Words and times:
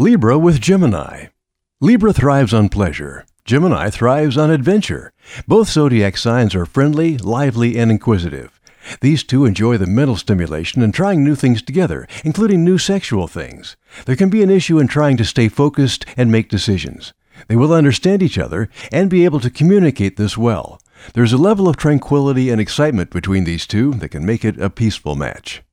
Libra 0.00 0.38
with 0.38 0.60
Gemini. 0.60 1.26
Libra 1.80 2.12
thrives 2.12 2.54
on 2.54 2.68
pleasure. 2.68 3.26
Gemini 3.44 3.90
thrives 3.90 4.38
on 4.38 4.48
adventure. 4.48 5.12
Both 5.48 5.70
zodiac 5.70 6.16
signs 6.16 6.54
are 6.54 6.66
friendly, 6.66 7.18
lively, 7.18 7.76
and 7.76 7.90
inquisitive. 7.90 8.60
These 9.00 9.24
two 9.24 9.44
enjoy 9.44 9.76
the 9.76 9.88
mental 9.88 10.14
stimulation 10.14 10.82
and 10.82 10.94
trying 10.94 11.24
new 11.24 11.34
things 11.34 11.62
together, 11.62 12.06
including 12.24 12.62
new 12.62 12.78
sexual 12.78 13.26
things. 13.26 13.76
There 14.06 14.14
can 14.14 14.30
be 14.30 14.40
an 14.44 14.50
issue 14.50 14.78
in 14.78 14.86
trying 14.86 15.16
to 15.16 15.24
stay 15.24 15.48
focused 15.48 16.06
and 16.16 16.30
make 16.30 16.48
decisions. 16.48 17.12
They 17.48 17.56
will 17.56 17.72
understand 17.72 18.22
each 18.22 18.38
other 18.38 18.68
and 18.92 19.10
be 19.10 19.24
able 19.24 19.40
to 19.40 19.50
communicate 19.50 20.16
this 20.16 20.38
well. 20.38 20.80
There's 21.14 21.32
a 21.32 21.38
level 21.38 21.66
of 21.66 21.76
tranquility 21.76 22.50
and 22.50 22.60
excitement 22.60 23.10
between 23.10 23.42
these 23.42 23.66
two 23.66 23.94
that 23.94 24.10
can 24.10 24.24
make 24.24 24.44
it 24.44 24.60
a 24.60 24.70
peaceful 24.70 25.16
match. 25.16 25.64